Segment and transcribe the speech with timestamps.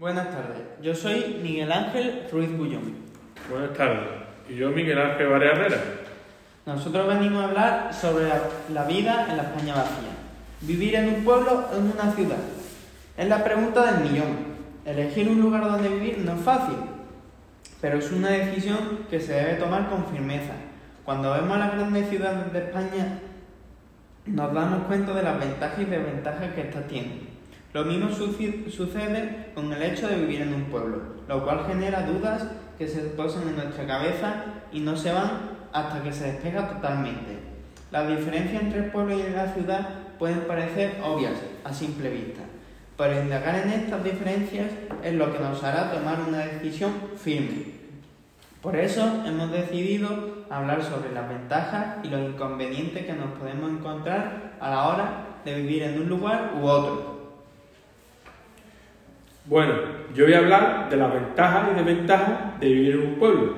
[0.00, 2.94] Buenas tardes, yo soy Miguel Ángel Ruiz Bullón.
[3.50, 4.06] Buenas tardes,
[4.48, 5.76] y yo Miguel Ángel Varea Herrera.
[6.66, 8.42] Nosotros venimos a hablar sobre la,
[8.72, 10.10] la vida en la España vacía.
[10.60, 12.38] ¿Vivir en un pueblo o en una ciudad?
[13.16, 14.36] Es la pregunta del millón.
[14.84, 16.76] Elegir un lugar donde vivir no es fácil,
[17.80, 20.52] pero es una decisión que se debe tomar con firmeza.
[21.04, 23.18] Cuando vemos las grandes ciudades de España,
[24.26, 27.27] nos damos cuenta de las ventajas y desventajas que éstas tienen.
[27.74, 32.46] Lo mismo sucede con el hecho de vivir en un pueblo, lo cual genera dudas
[32.78, 37.38] que se posan en nuestra cabeza y no se van hasta que se despega totalmente.
[37.90, 39.88] Las diferencias entre el pueblo y la ciudad
[40.18, 42.40] pueden parecer obvias a simple vista,
[42.96, 44.70] pero indagar en estas diferencias
[45.04, 47.78] es lo que nos hará tomar una decisión firme.
[48.62, 54.54] Por eso hemos decidido hablar sobre las ventajas y los inconvenientes que nos podemos encontrar
[54.58, 57.17] a la hora de vivir en un lugar u otro.
[59.48, 59.72] Bueno,
[60.14, 63.54] yo voy a hablar de las ventajas y desventajas de vivir en un pueblo.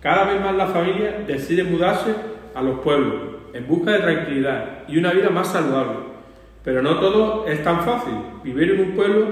[0.00, 2.12] Cada vez más las familias deciden mudarse
[2.52, 3.14] a los pueblos
[3.52, 5.98] en busca de tranquilidad y una vida más saludable.
[6.64, 8.14] Pero no todo es tan fácil.
[8.42, 9.26] Vivir en un pueblo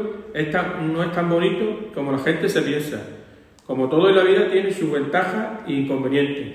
[0.83, 3.03] no es tan bonito como la gente se piensa.
[3.67, 6.47] Como todo en la vida tiene sus ventajas e inconvenientes.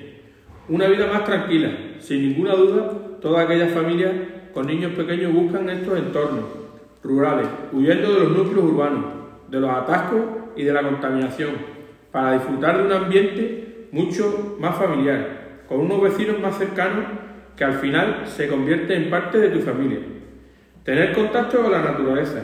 [0.69, 4.13] Una vida más tranquila, sin ninguna duda, todas aquellas familias
[4.53, 6.60] con niños pequeños buscan estos entornos
[7.03, 9.05] rurales, huyendo de los núcleos urbanos,
[9.49, 10.21] de los atascos
[10.55, 11.51] y de la contaminación,
[12.11, 17.05] para disfrutar de un ambiente mucho más familiar, con unos vecinos más cercanos
[17.55, 19.99] que al final se convierte en parte de tu familia.
[20.83, 22.41] Tener contacto con la naturaleza.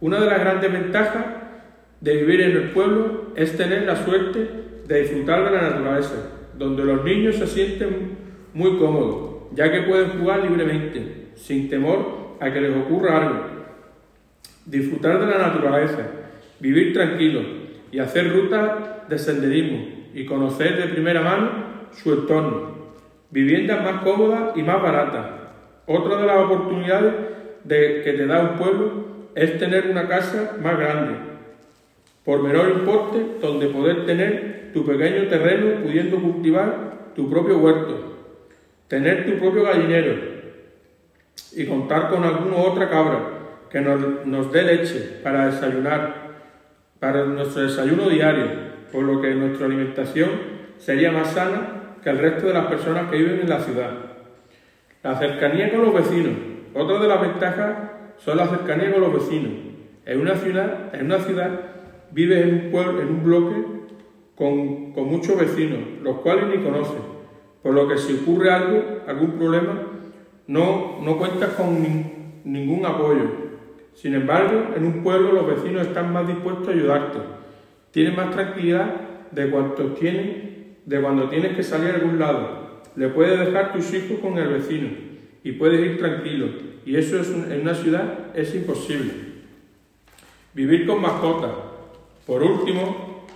[0.00, 1.24] Una de las grandes ventajas
[2.00, 4.48] de vivir en el pueblo es tener la suerte
[4.86, 6.14] de disfrutar de la naturaleza,
[6.56, 8.16] donde los niños se sienten
[8.54, 13.57] muy cómodos, ya que pueden jugar libremente, sin temor a que les ocurra algo.
[14.68, 16.02] Disfrutar de la naturaleza,
[16.60, 17.40] vivir tranquilo
[17.90, 19.78] y hacer rutas de senderismo
[20.12, 21.50] y conocer de primera mano
[21.92, 22.76] su entorno.
[23.30, 25.26] Viviendas más cómodas y más baratas.
[25.86, 27.14] Otra de las oportunidades
[27.64, 31.14] de, que te da un pueblo es tener una casa más grande,
[32.22, 38.18] por menor importe, donde poder tener tu pequeño terreno pudiendo cultivar tu propio huerto,
[38.86, 40.14] tener tu propio gallinero
[41.56, 43.38] y contar con alguna otra cabra
[43.70, 46.28] que nos, dé leche para desayunar,
[46.98, 48.46] para nuestro desayuno diario,
[48.92, 50.30] por lo que nuestra alimentación
[50.78, 53.90] sería más sana que el resto de las personas que viven en la ciudad.
[55.02, 56.32] La cercanía con los vecinos.
[56.74, 57.76] Otra de las ventajas
[58.16, 59.52] son la cercanía con los vecinos.
[60.06, 61.50] En una ciudad, en una ciudad
[62.10, 63.56] vives en un pueblo, en un bloque
[64.34, 67.00] con, con muchos vecinos, los cuales ni conoces.
[67.62, 69.82] Por lo que si ocurre algo, algún problema,
[70.46, 73.47] no, no cuentas con nin- ningún apoyo.
[74.00, 77.18] Sin embargo, en un pueblo los vecinos están más dispuestos a ayudarte.
[77.90, 78.94] Tienen más tranquilidad
[79.32, 79.50] de
[80.86, 82.80] de cuando tienes que salir a algún lado.
[82.94, 84.88] Le puedes dejar tus hijos con el vecino
[85.42, 86.46] y puedes ir tranquilo.
[86.86, 89.10] Y eso es en una ciudad es imposible.
[90.54, 91.50] Vivir con mascotas.
[92.24, 93.26] Por último,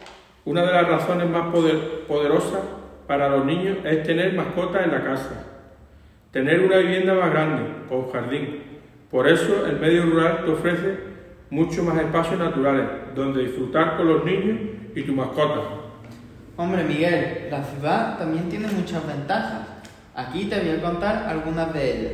[0.45, 2.61] una de las razones más poder- poderosas
[3.09, 5.45] para los niños es tener mascotas en la casa.
[6.31, 8.72] Tener una vivienda más grande, con jardín.
[9.13, 10.99] Por eso el medio rural te ofrece
[11.51, 14.59] mucho más espacios naturales, donde disfrutar con los niños
[14.97, 15.61] y tu mascota.
[16.57, 19.69] Hombre Miguel, la ciudad también tiene muchas ventajas.
[20.15, 22.13] Aquí te voy a contar algunas de ellas.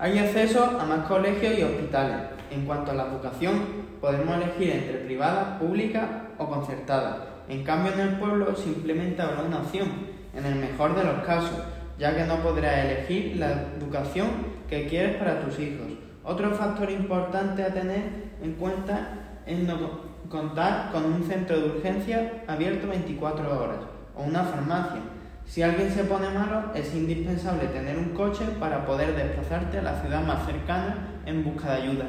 [0.00, 2.16] Hay acceso a más colegios y hospitales.
[2.50, 3.60] En cuanto a la educación,
[4.00, 7.44] podemos elegir entre privada, pública o concertada.
[7.48, 9.86] En cambio, en el pueblo simplemente habrá una opción,
[10.34, 11.62] en el mejor de los casos,
[12.00, 15.88] ya que no podrás elegir la educación que quieres para tus hijos.
[16.24, 22.44] Otro factor importante a tener en cuenta es no contar con un centro de urgencia
[22.46, 23.80] abierto 24 horas
[24.16, 25.00] o una farmacia.
[25.44, 30.00] Si alguien se pone malo, es indispensable tener un coche para poder desplazarte a la
[30.00, 32.04] ciudad más cercana en busca de ayuda.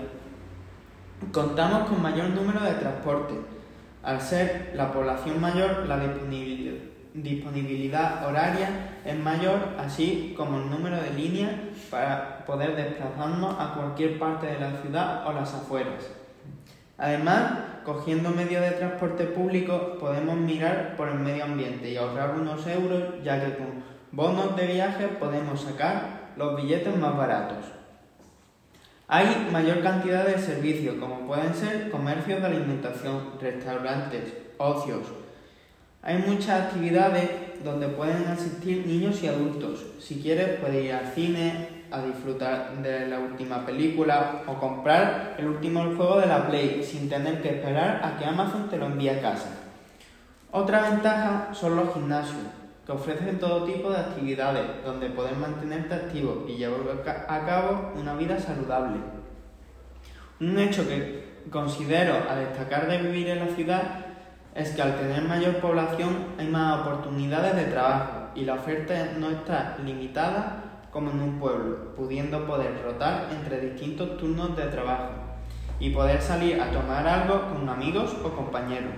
[1.31, 3.34] Contamos con mayor número de transporte.
[4.03, 6.71] Al ser la población mayor, la disponibilidad,
[7.13, 8.69] disponibilidad horaria
[9.05, 11.52] es mayor, así como el número de líneas
[11.90, 16.09] para poder desplazarnos a cualquier parte de la ciudad o las afueras.
[16.97, 17.53] Además,
[17.84, 23.23] cogiendo medios de transporte público podemos mirar por el medio ambiente y ahorrar unos euros,
[23.23, 27.66] ya que con bonos de viaje podemos sacar los billetes más baratos.
[29.08, 35.02] Hay mayor cantidad de servicios, como pueden ser comercios de alimentación, restaurantes, ocios.
[36.03, 37.29] Hay muchas actividades
[37.63, 39.85] donde pueden asistir niños y adultos.
[39.99, 45.47] Si quieres, puedes ir al cine, a disfrutar de la última película o comprar el
[45.47, 49.09] último juego de la Play sin tener que esperar a que Amazon te lo envíe
[49.09, 49.49] a casa.
[50.51, 52.47] Otra ventaja son los gimnasios,
[52.85, 58.15] que ofrecen todo tipo de actividades donde poder mantenerte activo y llevar a cabo una
[58.15, 58.97] vida saludable.
[60.39, 64.10] Un hecho que considero a destacar de vivir en la ciudad
[64.53, 69.29] es que al tener mayor población hay más oportunidades de trabajo y la oferta no
[69.29, 75.11] está limitada como en un pueblo, pudiendo poder rotar entre distintos turnos de trabajo
[75.79, 78.93] y poder salir a tomar algo con amigos o compañeros.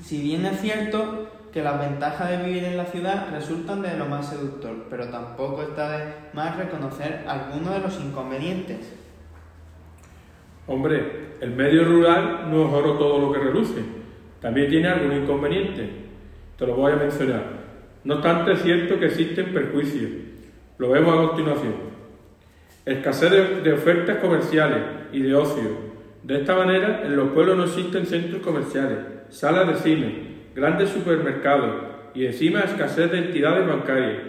[0.00, 4.06] Si bien es cierto que las ventajas de vivir en la ciudad resultan de lo
[4.06, 8.92] más seductor, pero tampoco está de más reconocer algunos de los inconvenientes.
[10.66, 14.03] Hombre, el medio rural no es oro todo lo que reluce,
[14.44, 15.88] también tiene algún inconveniente.
[16.58, 17.44] Te lo voy a mencionar.
[18.04, 20.10] No obstante, es cierto que existen perjuicios.
[20.76, 21.72] Lo vemos a continuación.
[22.84, 24.82] Escasez de, de ofertas comerciales
[25.12, 25.70] y de ocio.
[26.22, 28.98] De esta manera, en los pueblos no existen centros comerciales,
[29.30, 30.12] salas de cine,
[30.54, 31.76] grandes supermercados
[32.14, 34.24] y encima escasez de entidades bancarias.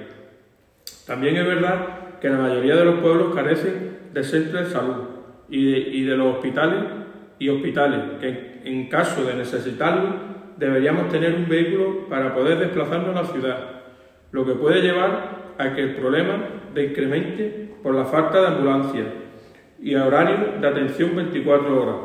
[1.06, 5.04] También es verdad que la mayoría de los pueblos carecen de centros de salud
[5.50, 6.86] y de, los hospitales
[7.45, 13.21] y hospitales, que en caso de necesitarlo deberíamos tener un vehículo para poder desplazarnos a
[13.21, 13.57] la ciudad,
[14.31, 16.38] lo que puede llevar a que el problema
[16.83, 19.03] incremente por la falta de ambulancia
[19.80, 21.95] y horario de atención 24 horas.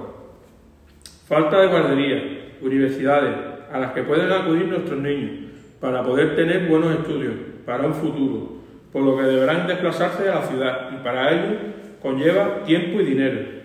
[1.26, 2.22] Falta de guarderías,
[2.60, 3.34] universidades,
[3.72, 5.50] a las que pueden acudir nuestros niños
[5.80, 7.34] para poder tener buenos estudios
[7.64, 8.60] para un futuro,
[8.92, 11.56] por lo que deberán desplazarse a la ciudad y para ello
[12.02, 13.59] conlleva tiempo y dinero.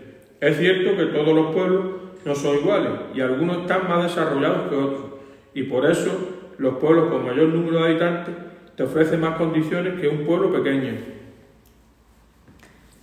[0.45, 1.85] Es cierto que todos los pueblos
[2.23, 5.05] no son iguales y algunos están más desarrollados que otros
[5.55, 6.11] y por eso
[6.59, 8.35] los pueblos con mayor número de habitantes
[8.75, 10.99] te ofrecen más condiciones que un pueblo pequeño.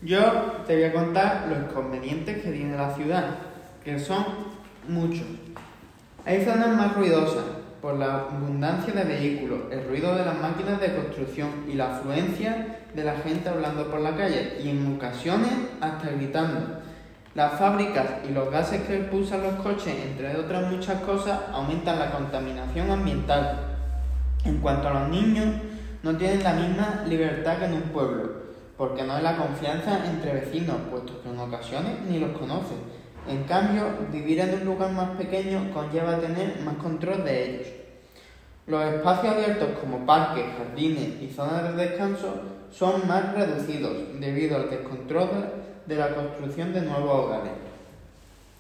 [0.03, 0.21] Yo
[0.69, 3.31] te voy a contar los inconvenientes que tiene la ciudad,
[3.83, 4.25] que son
[4.87, 5.27] muchos.
[6.25, 7.45] Hay zonas más ruidosas
[7.81, 12.79] por la abundancia de vehículos, el ruido de las máquinas de construcción y la afluencia
[12.95, 15.51] de la gente hablando por la calle y en ocasiones
[15.81, 16.82] hasta gritando.
[17.35, 22.11] Las fábricas y los gases que expulsan los coches, entre otras muchas cosas, aumentan la
[22.11, 23.77] contaminación ambiental.
[24.45, 25.47] En cuanto a los niños,
[26.03, 28.33] no tienen la misma libertad que en un pueblo,
[28.77, 33.45] porque no hay la confianza entre vecinos, puesto que en ocasiones ni los conocen en
[33.45, 37.69] cambio, vivir en un lugar más pequeño conlleva tener más control de ellos.
[38.67, 42.35] Los espacios abiertos como parques, jardines y zonas de descanso
[42.71, 45.29] son más reducidos debido al descontrol
[45.87, 47.53] de la construcción de nuevos hogares.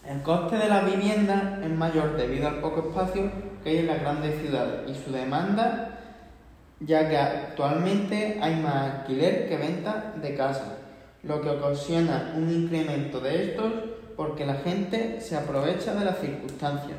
[0.06, 3.30] El coste de la vivienda es mayor debido al poco espacio
[3.62, 6.00] que hay en las grandes ciudades y su demanda,
[6.80, 10.72] ya que actualmente hay más alquiler que venta de casas,
[11.22, 13.72] lo que ocasiona un incremento de estos
[14.16, 16.98] porque la gente se aprovecha de las circunstancias.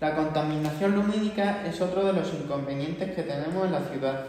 [0.00, 4.26] La contaminación lumínica es otro de los inconvenientes que tenemos en la ciudad.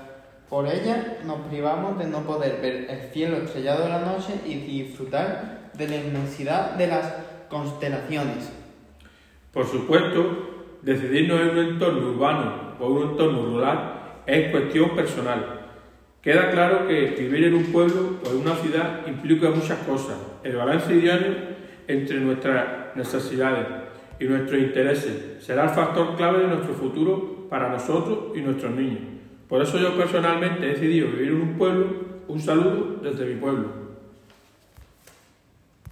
[0.49, 4.55] Por ella nos privamos de no poder ver el cielo estrellado de la noche y
[4.55, 7.13] disfrutar de la inmensidad de las
[7.49, 8.51] constelaciones.
[9.53, 15.59] Por supuesto, decidirnos en un entorno urbano o un entorno rural es cuestión personal.
[16.21, 20.17] Queda claro que vivir en un pueblo o en una ciudad implica muchas cosas.
[20.43, 21.35] El balance diario
[21.87, 23.67] entre nuestras necesidades
[24.19, 29.18] y nuestros intereses será el factor clave de nuestro futuro para nosotros y nuestros niños.
[29.49, 31.87] Por eso yo personalmente he decidido vivir en un pueblo.
[32.27, 33.78] Un saludo desde mi pueblo.